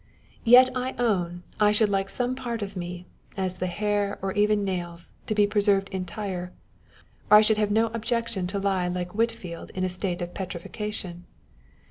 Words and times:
Yet 0.43 0.71
I 0.75 0.95
own 0.97 1.43
I 1.59 1.71
should 1.71 1.89
like 1.89 2.09
some 2.09 2.35
part 2.35 2.63
of 2.63 2.75
me, 2.75 3.05
as 3.37 3.59
the 3.59 3.67
hair 3.67 4.17
or 4.23 4.33
even 4.33 4.63
nails, 4.63 5.13
to 5.27 5.35
be 5.35 5.45
preserved 5.45 5.89
entire, 5.89 6.51
or 7.29 7.37
I 7.37 7.41
should 7.41 7.57
have 7.57 7.69
no 7.69 7.85
objection 7.93 8.47
to 8.47 8.57
lie 8.57 8.87
like 8.87 9.13
Whitfield 9.13 9.69
in 9.75 9.83
a 9.83 9.89
state 9.89 10.23
of 10.23 10.33
petrifaction. 10.33 11.25